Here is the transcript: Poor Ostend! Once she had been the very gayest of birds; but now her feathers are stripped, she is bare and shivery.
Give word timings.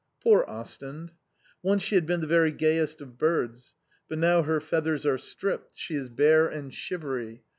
Poor 0.23 0.43
Ostend! 0.47 1.11
Once 1.61 1.83
she 1.83 1.93
had 1.93 2.07
been 2.07 2.21
the 2.21 2.25
very 2.25 2.51
gayest 2.51 3.01
of 3.01 3.19
birds; 3.19 3.75
but 4.09 4.17
now 4.17 4.41
her 4.41 4.59
feathers 4.59 5.05
are 5.05 5.19
stripped, 5.19 5.75
she 5.77 5.93
is 5.93 6.09
bare 6.09 6.47
and 6.47 6.73
shivery. 6.73 7.43